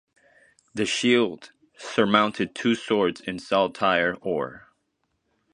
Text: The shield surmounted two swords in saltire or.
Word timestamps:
The 0.73 0.87
shield 0.87 1.51
surmounted 1.77 2.55
two 2.55 2.73
swords 2.73 3.21
in 3.21 3.37
saltire 3.37 4.17
or. 4.19 4.67